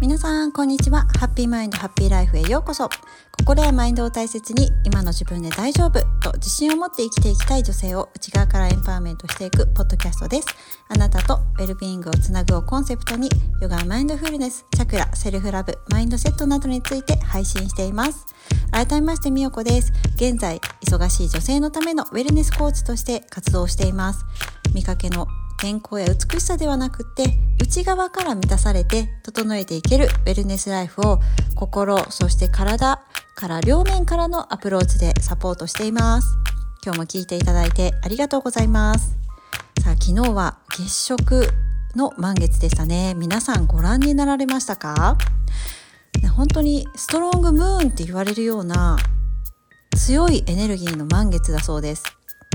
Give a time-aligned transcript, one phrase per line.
[0.00, 1.08] 皆さん、こんにちは。
[1.18, 2.88] ハッピーマインド、ハッピーライフへようこそ。
[3.36, 10.46] 心やマインドを大切に、今の自分で大丈夫と自信を持って生きていきたい女性を内側からエンパワーメントしていくポッドキャストです。
[10.88, 13.28] あなたとウェルビーイングをつなぐをコンセプトに、
[13.60, 18.24] ヨガ、マインドフルネス、チャクラ、セルフラブ、マインドセットなどについて配信しています。
[18.70, 19.92] 改めまして、みよこです。
[20.14, 24.24] 現在、忙しい女性のためのウェルネスコーチとして活動しています。
[24.72, 25.26] 見かけの
[25.60, 27.24] 健康や美しさではなくて
[27.60, 31.18] 内側から満たされて整えていけるウェルネスライフを
[31.56, 33.02] 心そして体
[33.34, 36.36] から両面からのアプローチでサポートしています。
[36.84, 39.16] 今日も聞いていただいてありがとうございます。
[39.82, 41.48] さあ昨日は月食
[41.96, 43.14] の満月でしたね。
[43.14, 45.18] 皆さんご覧になられましたか？
[46.36, 48.96] 本当にストロングムーンって言われるような
[49.96, 52.04] 強いエネルギーの満月だそうです。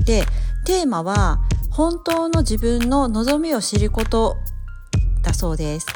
[0.05, 0.23] で
[0.65, 1.39] テーマは
[1.75, 4.37] 本当の自分の望みを知ること
[5.23, 5.87] だそうです。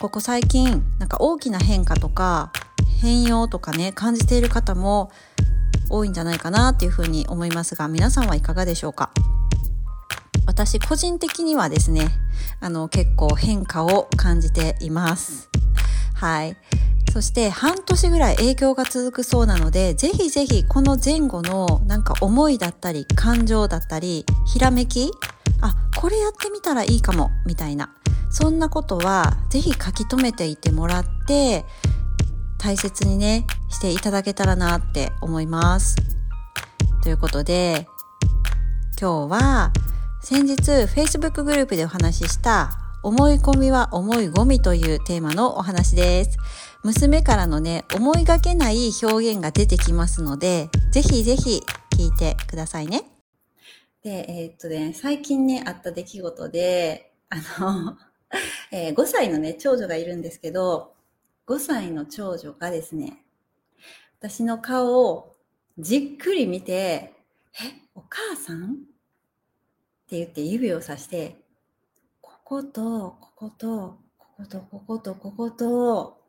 [0.00, 2.52] ここ最近なんか大きな変化とか
[3.00, 5.10] 変容とかね感じている方も
[5.90, 9.10] 多いんじゃないかなっていうふうに思いますが皆さんはいかがでしょうか？
[10.46, 12.06] 私個人的にはですね
[12.60, 15.48] あの結構変化を感じています。
[16.14, 16.56] はい。
[17.12, 25.10] そして半年ぐらい影響が続くそうなので、ぜひぜひこの前後のなんか思いだったり、感情だったり、ひらめき？
[25.60, 27.90] あ、これやってみたらいいかも、みたいな。
[28.30, 31.66] そんなことはぜひ書き留めていてもらって、
[32.58, 35.96] 大切にね、していただけたらなって思います。
[37.02, 37.86] ということで、
[38.98, 39.72] 今日は
[40.22, 42.70] 先日 Facebook グループでお話しした
[43.02, 46.38] 思い込みは思い込みというテーマのお話です。
[46.84, 51.62] 娘からのね、思いがけない表現が出てきますので、ぜひぜひ
[51.96, 53.04] 聞いてくださいね。
[54.02, 57.96] で、えー、っとね、最近ね、あった出来事で、あの、
[58.72, 60.94] えー、5歳のね、長女がいるんですけど、
[61.46, 63.24] 5歳の長女がですね、
[64.18, 65.36] 私の顔を
[65.78, 67.14] じっくり見て、え、
[67.94, 68.72] お母さん？
[68.72, 68.74] っ
[70.08, 71.44] て言って指をさして、
[72.20, 76.21] ここと、ここと、ここと、ここと、ここと、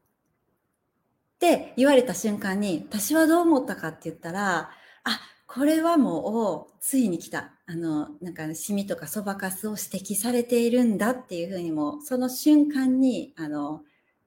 [1.44, 4.72] って言われた瞬間に、私はどう思ったかって言ったら、
[5.04, 7.52] あ、これはもう、ついに来た。
[7.66, 13.82] あの、なんか、シミとかそばかすを指摘されているんだっていうふうにも、その瞬間に、あの、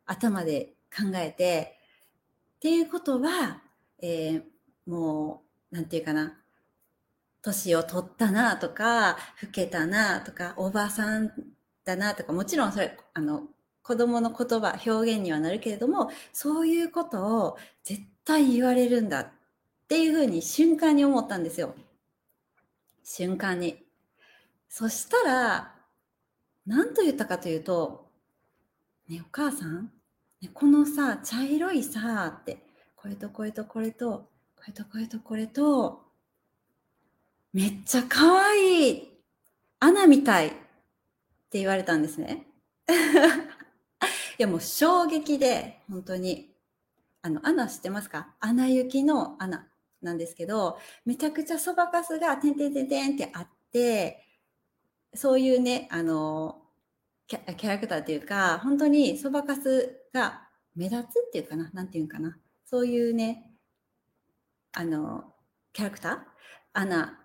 [0.05, 1.78] 頭で考えて、
[2.56, 3.62] っていうことは、
[4.03, 6.38] えー、もう、なんていうかな、
[7.41, 11.32] 年を取ったなとか、老けたなとか、おばさん
[11.87, 13.44] だなとか、もちろんそれ、あの、
[13.86, 19.28] 子供の言葉、表現にはなるけれども、そういうことを絶対言われるんだっ
[19.86, 21.72] ていうふうに瞬間に思ったんですよ。
[23.04, 23.86] 瞬間に。
[24.69, 25.75] そしたら、
[26.66, 28.08] 何と言ったかというと、
[29.08, 29.92] ね、お母さん、
[30.42, 32.58] ね、このさ、茶色いさ、って、
[32.96, 36.02] これとこれとこれと、これとこれとこれと、
[37.52, 39.08] めっちゃ可愛い
[39.78, 40.56] 穴みたいって
[41.60, 42.48] 言われたんですね。
[44.38, 46.52] いやもう衝撃で、本当に。
[47.22, 48.34] あの、穴知ってますか？
[48.38, 49.66] 穴行きの穴
[50.00, 54.25] なんですけど、めちゃくちゃそばかすがてんてんてんてんってあって、
[55.14, 56.62] そういうね、あの、
[57.26, 62.38] キャキャラクターっていうか、本当にそばかすが目立つっていうかな、なんていうかな。
[62.64, 63.50] そういうね、
[64.72, 65.25] あの、
[65.72, 66.19] キャラクター？
[66.75, 67.19] 穴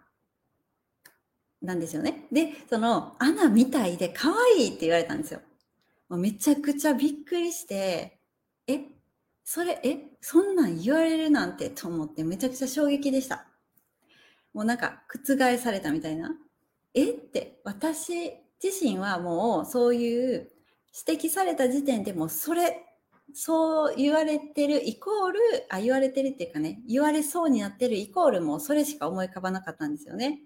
[1.61, 2.25] なんですよね。
[2.31, 5.41] で、その穴みたいで可愛いって言われたんですよ。
[6.11, 8.19] もうめちゃくちゃびっくりして、
[8.67, 8.81] え、
[9.45, 13.47] それ、え、そんなん言われるなんてと思ってめちゃくちゃ衝撃でした。
[14.53, 16.35] もうなんか覆されたみたいな。
[16.93, 17.11] え？
[17.11, 20.51] って、私自身はもうそういう
[21.07, 22.83] 指摘された時点でもうそれ、
[23.33, 25.39] そう言われてるイコール、
[25.69, 30.41] あ、言われてるっていうかね、言われそうになってるイコールもそれしか思い浮かばなかったんですよね。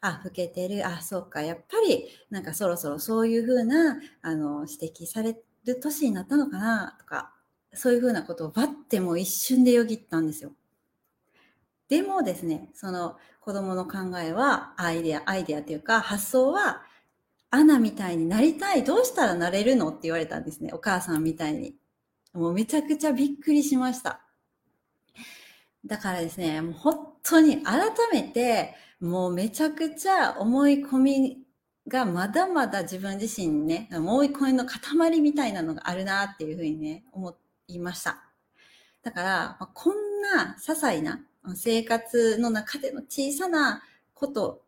[0.00, 7.32] あ、老けてる、あ、そうか、やっぱり、なんかそろそろそういうふうな、あの、指摘される年になったのかな、とか、
[7.74, 10.52] そういうふうなことをバッてもう一瞬でよぎったんですよ。
[11.88, 16.82] でもですね、その子供の考えは、アイデア、アイデアっていうか、発想は、
[17.50, 18.84] アナみたいになりたい。
[18.84, 20.70] どうしたらなれるのって言われたんですね。
[20.74, 21.74] お母さんみたいに。
[22.34, 24.27] もうめちゃくちゃびっくりしました。
[25.86, 31.38] だからですね、もう本当に改めて、もうめちゃくちゃ思い込み
[31.86, 37.36] がまだまだ自分自身にね、思い込みの塊みたいなのがあるなっていうふうにね、思
[37.68, 38.22] いました。
[39.02, 41.20] だから、こんな些細な
[41.54, 43.82] 生活の中での小さな
[44.14, 44.62] こと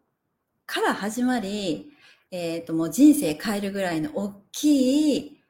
[0.66, 1.90] から始まり、
[2.30, 5.42] えっ、ー、と、もう人生変えるぐらいの大きい、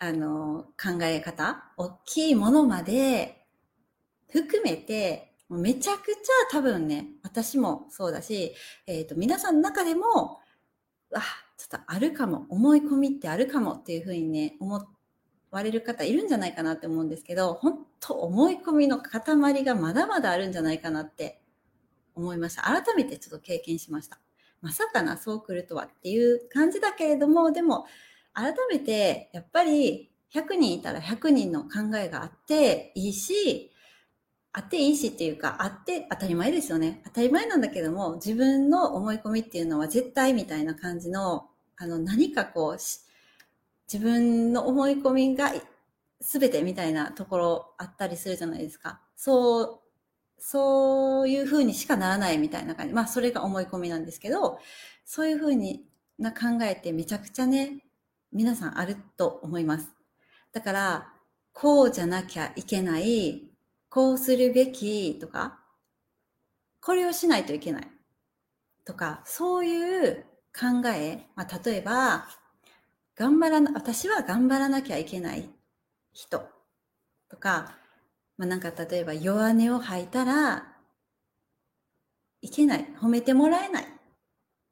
[0.00, 3.41] あの、考え方、大きいものまで
[4.32, 6.16] 含めて、めちゃくちゃ
[6.50, 8.54] 多分ね、私もそうだし、
[8.86, 10.40] えっ、ー、と、皆さんの中でも、
[11.14, 11.20] あ、
[11.58, 14.86] ちょっとあるかも、思い込みってあるかもっていうふうにね、思
[15.50, 21.42] われる方いるんじゃないかなって思うんですけど、本当思い込みの塊がまだまだあるんじゃないかなって
[22.14, 22.62] 思いました。
[22.62, 24.18] 改めてちょっと経験しました。
[24.62, 27.84] まさかな、そう来るとはっていう感じだけれども、でも、
[28.32, 33.71] 改めて、やっぱり、100人いたら100人の考えがあっていいし、
[34.54, 37.00] あっていいしっていうか、あって当たり前ですよね。
[37.04, 42.78] 当たり前なんだけども、自分の思い込みっていうのは絶対みたいな感じの、あの、何かこう、
[43.92, 45.52] 自分の思い込みが
[46.20, 49.00] 全てみたいなところあったりするじゃないですか。
[49.16, 49.80] そう、
[50.38, 52.94] そういうふうにしかならないみたいな感じ。
[52.94, 54.58] まあ、それが思い込みなんですけど、
[55.04, 55.86] そういうふうに
[56.18, 57.84] な考えってめちゃくちゃね、
[58.32, 59.90] 皆さんあると思います。
[60.52, 61.12] だから、
[61.52, 63.51] こうじゃなきゃいけない、
[63.92, 65.58] こうするべきとか、
[66.80, 67.88] これをしないといけない。
[68.86, 70.24] とか、そういう
[70.58, 72.26] 考え、まあ、例えば、
[73.14, 75.50] 頑張らな、私は頑張らなきゃいけない
[76.14, 76.42] 人。
[77.28, 77.74] とか、
[78.38, 80.74] まあ、なんか例えば弱音を吐いたら
[82.40, 83.86] いけない、褒めてもらえない。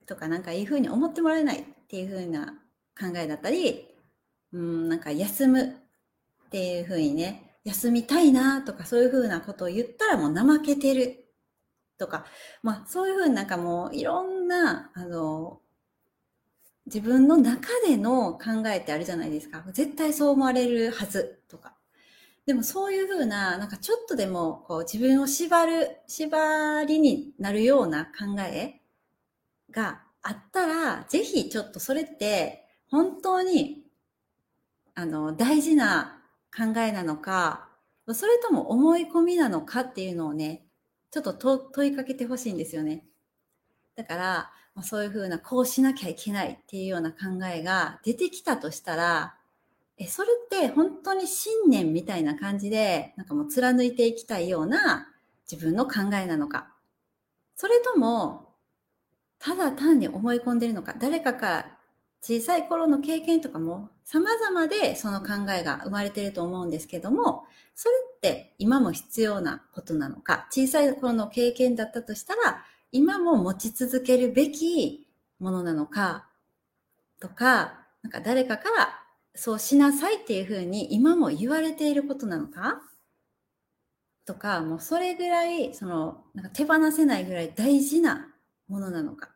[0.07, 2.55] とかなんかいいふうに思ってもらえないっていうふうな
[2.99, 3.87] 考えだったり、
[4.55, 11.27] うん、なんか休むっていうふうにね、休みたいなとかそういうふうなことを言ったらもう怠けてる
[11.99, 12.25] とか、
[12.63, 15.61] まあそういうふうになんかもういろんな、あの、
[16.87, 19.63] 自分の中での考えってあるじゃないですか。
[19.73, 21.77] 絶対そう思われるはずとか。
[22.47, 28.81] でもそういうふうな、なんかちょっとでもこう自分を縛る、縛りになるような考え
[29.71, 33.85] があったら、ぜひちょっとそれって本当に
[34.95, 36.20] あの大事な
[36.57, 37.69] 考えなのか、
[38.13, 40.67] それとも思い込みなのかっていうのをね、
[41.11, 43.05] ちょっと問いかけてほしいんですよね。
[43.97, 44.53] だから、
[44.83, 49.37] そういうふうな、こうしなきゃいけないっていうような考えが出てきたとしたら、
[49.99, 55.09] え、それって本当に信念みたいな感じで、なんかもう貫いていきたいような
[55.51, 56.75] 自分の考えなのか。
[57.57, 58.55] それとも、
[59.39, 60.95] ただ単に思い込んでるのか。
[60.99, 61.80] 誰かから
[62.23, 67.45] 小さい頃の経験とかも様々でその考えが生まれていると思うんですけども、
[67.75, 70.47] それって今も必要なことなのか。
[70.51, 75.07] 小さい頃の経験だったとしたら、今も持ち続けるべき
[75.39, 76.29] ものなのか、
[77.21, 78.89] とか、なんか誰かから
[79.35, 82.83] そうしなさいっていうふうに今も言われていることなのか
[84.27, 88.29] とか、もうそれぐらい、その、なんか手放せないぐらい大事な
[88.69, 89.31] ものなのか。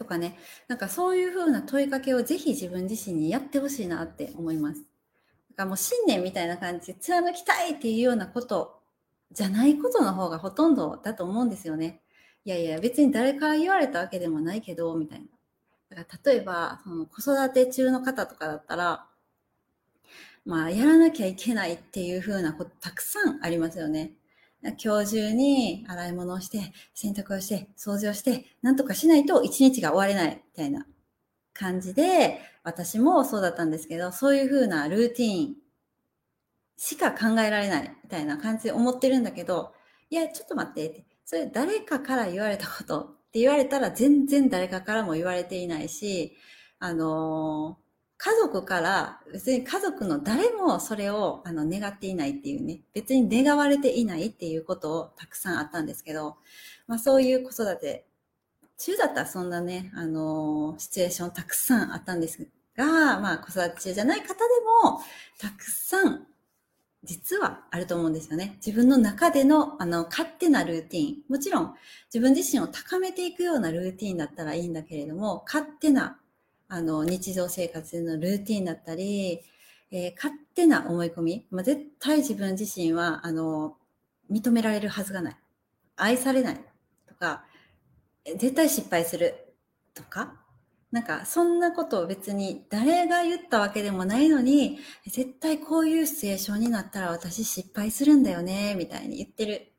[0.00, 4.80] とかね、なんかそういうふうな問いかけをぜひ自分自身にやってほしいなって思います。
[4.80, 8.80] だからもう信念みたいな感じで貫きたいっていうようなこと
[9.30, 12.00] じゃないことの方がほとんどだと思うんですよね。
[12.46, 15.26] いやいや、別に誰から言われたわけでもないけど、みたいな。
[15.90, 19.06] だから例えば、その子育て中の方とかだったら、
[20.46, 24.12] まあ、やらなきゃいけないっていう風なことたくさんありますよね。
[24.62, 30.86] 今日中に洗い物をして、洗濯をして、掃除をして、なんとかしないと一日が終われないみたいな
[31.54, 35.56] 感じで、私もそうだったんですけど、そういう風なルーティーン
[36.76, 39.72] しか考えられないみたいな感じで思ってるんだけど、
[40.10, 46.36] いや、ちょっと待ってって、それ誰かから言われたことって言われたら全然誰かからも言われていないし、
[46.78, 47.89] あのー、
[48.22, 56.36] 家族から、別に家族の誰もそれをあの願っていないっていうね、別に願われていないっていうことをたくさんあったんですけど、
[56.86, 58.04] まあそういう子育て、
[58.76, 62.46] 中だったらそんなね、あのー、シチュエーションたくさんあったんです
[62.76, 64.34] が、まあ子育て中じゃない方で
[64.84, 65.00] も、
[65.38, 66.26] たくさん
[67.04, 68.56] 実はあると思うんですよね。
[68.64, 71.16] 自分の中での、あの、勝手なルーティン。
[71.28, 71.74] もちろん、
[72.12, 76.18] 自分自身を高めていくようなルーティンだったらいいんだけれども、勝手な、
[76.70, 79.42] あの、日常生活でのルーティンだったり、
[79.90, 81.46] えー、勝手な思い込み。
[81.50, 83.76] まあ、絶対自分自身は、あの、
[84.30, 85.36] 認められるはずがない。
[85.96, 86.60] 愛されない
[87.06, 87.44] とか、
[88.24, 89.34] 絶対失敗する
[89.94, 90.34] とか、
[90.92, 99.72] なんか、そんなことを別に誰が言ったわけでもないのに、絶対こういうシチュエーションになったら私失敗するんだよね、みたいに言ってる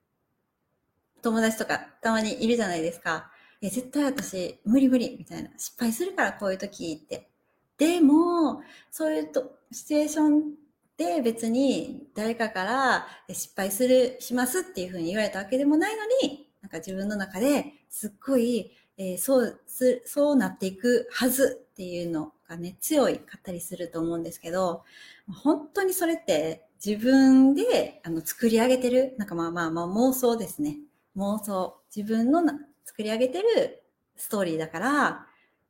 [1.21, 3.30] 友達とかたまにいるじゃないですか。
[3.61, 5.49] え、絶対私無理無理、みたいな。
[5.57, 7.29] 失敗するからこういう時って。
[7.77, 10.53] でも、そういうとシチュエーション
[10.97, 18.71] で別に誰かから失敗する、しますっていうふうに言われたわけでもないのに、なんか自分の中ですっごい
[19.03, 24.83] えー、そうす、そうなっていくはずっていうのがね、強いかったりすると思うんですけど、
[25.43, 30.77] 本当にそれって自分であの作り上げてる、なんかまあまあまあ妄想ですね。
[31.17, 31.81] 妄想。
[31.95, 32.43] 自分の
[32.91, 33.83] 作り上げてる
[34.17, 35.25] ストーリーだから、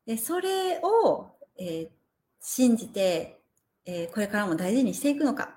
[0.07, 1.89] でそれを、えー、
[2.39, 3.39] 信じて、
[3.85, 5.47] えー、これからも大事にしていくのかっ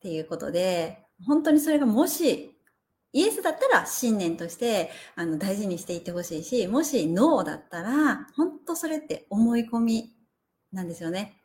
[0.00, 2.56] ていうことで、本当にそれがもし
[3.12, 10.12] イエスだったら信念としてあの大事にしていってほしいし、もしノーだったら、本当それって思い込み
[10.72, 11.40] なんですよね。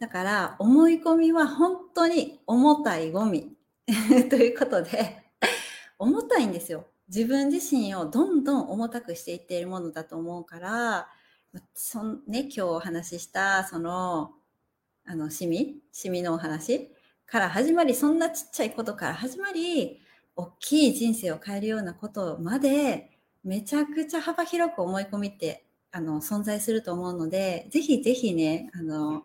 [0.00, 3.56] だから思い込みは本当に重たいゴミ
[4.28, 5.22] ということで、
[5.98, 6.86] 重たいんですよ。
[7.08, 11.08] 自分自身をどんどん重たくしていっているものだと思うから、
[11.74, 14.32] そんね、今日お話ししたその
[15.06, 16.90] あのシミシミのお話
[17.26, 20.00] から始まりそんなちっちゃいことから始まり
[20.34, 23.10] 大きい人生を変えるようなことまで
[23.44, 29.24] めちゃくちゃ幅広く思い込みってあの存在すると思うのでぜひぜひねあの、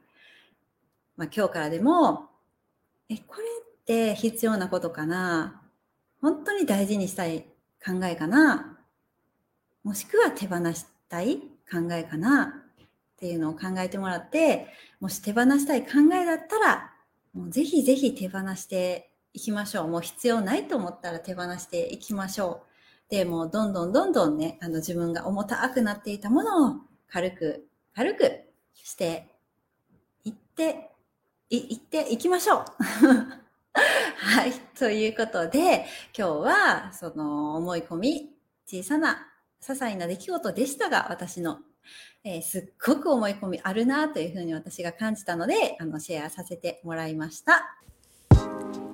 [1.17, 2.27] まあ、今日からでも
[3.09, 5.63] えこれって必要なことかな？
[6.21, 7.45] 本当に大事にしたい
[7.85, 8.77] 考えかな
[9.83, 11.37] もしくは手放したい
[11.71, 12.85] 考えかなっ
[13.17, 14.67] ていうのを考えてもらって
[14.99, 16.91] もし手放したい考えだったら
[17.33, 19.87] もうぜひぜひ手放していきましょう。
[19.87, 22.63] もう必要ないと思ったら手放していきましょ
[23.09, 23.11] う。
[23.11, 26.75] で、もうどんどんどんどんね、あの自分が重たくなっていたものを
[27.07, 28.41] 軽く、軽く
[28.73, 29.27] して
[30.23, 30.91] いって、
[31.49, 32.65] い、いっていきましょう。
[34.17, 34.51] はい。
[34.77, 35.85] ということで、
[36.17, 38.29] 今日は、その思い込み、
[38.65, 39.27] 小さな、
[39.61, 41.59] 些細な出来事でしたが、私の、
[42.23, 47.77] えー、すっごく思い込みあるなというふうに私が感じたので、あの、シェアさせてもらいました。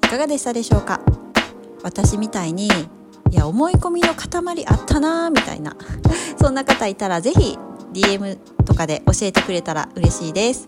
[0.04, 1.00] いかがでしたでしょうか？
[1.84, 2.70] 私みたいにい
[3.36, 5.76] や思い込みの塊あったなみたいな
[6.42, 7.60] そんな方いたら是非
[7.94, 10.68] DM とかで教えてくれたら嬉しいです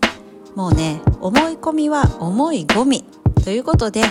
[0.54, 3.04] もうね思い込みは重いゴミ
[3.48, 4.02] ということで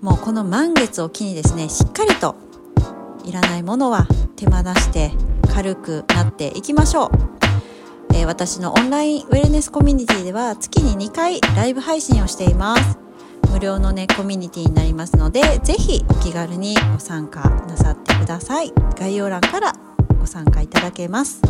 [0.00, 2.36] もうこの満月を機にですねしっかりと
[3.22, 5.10] いらないものは手放して
[5.52, 7.10] 軽くなっていきましょう、
[8.14, 12.98] えー、私のオンラインウェルネスコミュニティでは月に2回ライブ配信をしています。
[13.52, 18.72] 無料のねコミュニティになりますのでぜひお気軽にご参加なさってください。
[18.98, 19.74] 概要欄から
[20.18, 21.42] ご参加いただけます。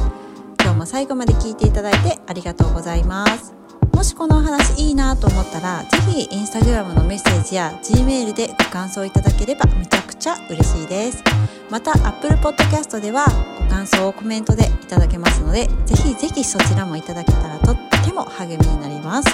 [0.60, 3.57] 今日も最後まで聞いていただいてありがとうございます。
[3.98, 11.24] もしこのお話いいなと思ったらぜひインスタグラムのメッセージや Gmail でご感想いただければめちゃくちゃ嬉しいです
[11.68, 13.26] また Apple Podcast では
[13.58, 19.28] ご感想をコメントでいただけますのでぜひぜひそちらもいただけたらとっても励みになります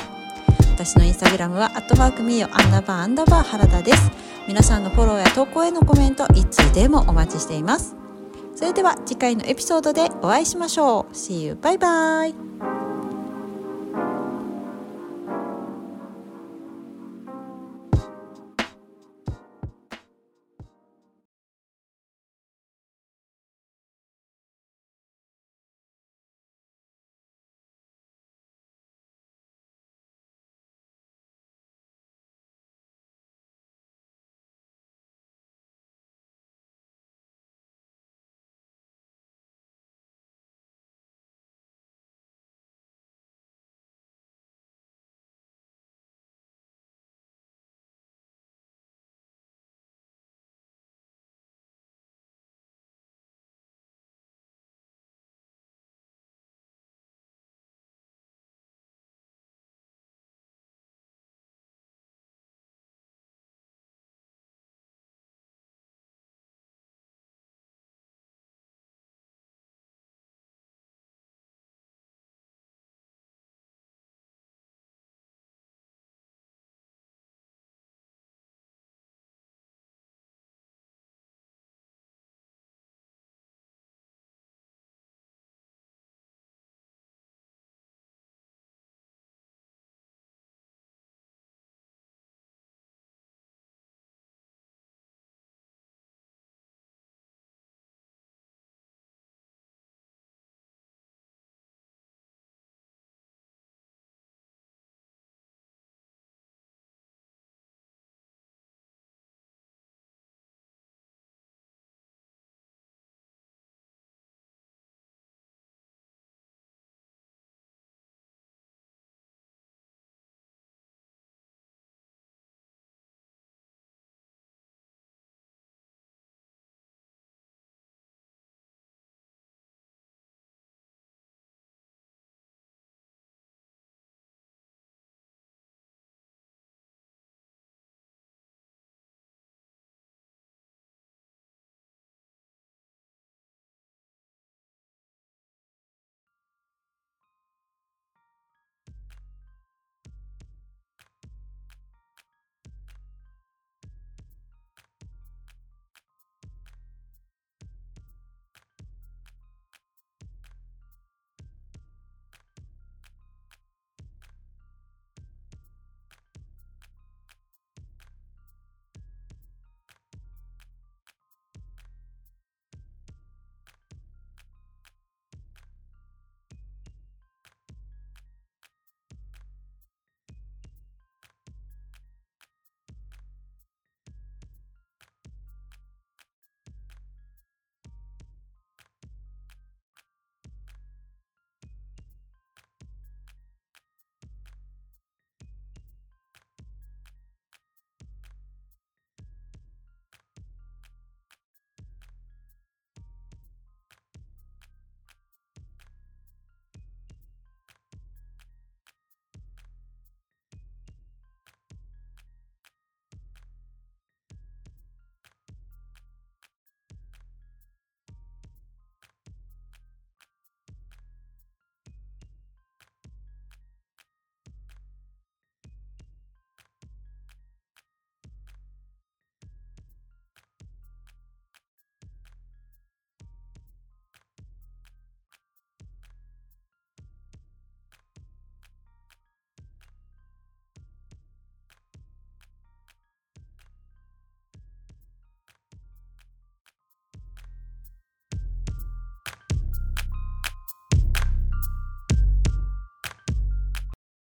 [0.72, 4.10] 私のインスタグラムは、アットマークミーヨアンダーバーアンダーバー原田です。
[4.48, 7.94] 皆さんのフォローや投稿へのコメント、いつでもお待ちしています。
[8.56, 11.14] それでは次回のエピソードでお会いしましょう。
[11.14, 11.56] See you.
[11.62, 12.73] バイバイ。